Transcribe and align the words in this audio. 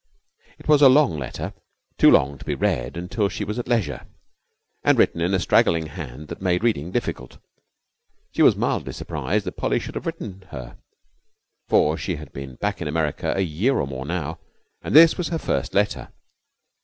It 0.57 0.67
was 0.67 0.81
a 0.81 0.89
long 0.89 1.19
letter, 1.19 1.53
too 1.99 2.09
long 2.09 2.39
to 2.39 2.43
be 2.43 2.55
read 2.55 2.97
until 2.97 3.29
she 3.29 3.43
was 3.43 3.59
at 3.59 3.67
leisure, 3.67 4.07
and 4.83 4.97
written 4.97 5.21
in 5.21 5.35
a 5.35 5.39
straggling 5.39 5.85
hand 5.85 6.29
that 6.29 6.41
made 6.41 6.63
reading 6.63 6.89
difficult. 6.91 7.37
She 8.31 8.41
was 8.41 8.55
mildly 8.55 8.93
surprised 8.93 9.45
that 9.45 9.57
Polly 9.57 9.77
should 9.77 9.93
have 9.93 10.07
written 10.07 10.45
her, 10.49 10.77
for 11.67 11.97
she 11.99 12.15
had 12.15 12.33
been 12.33 12.55
back 12.55 12.81
in 12.81 12.87
America 12.87 13.31
a 13.37 13.41
year 13.43 13.77
or 13.79 13.85
more 13.85 14.07
now, 14.07 14.39
and 14.81 14.95
this 14.95 15.19
was 15.19 15.27
her 15.27 15.37
first 15.37 15.75
letter. 15.75 16.11